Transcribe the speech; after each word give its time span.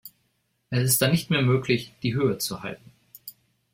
Es 0.71 0.81
ist 0.81 0.99
dann 1.03 1.11
nicht 1.11 1.29
mehr 1.29 1.43
möglich, 1.43 1.93
die 2.01 2.15
Höhe 2.15 2.39
zu 2.39 2.63
halten. 2.63 2.91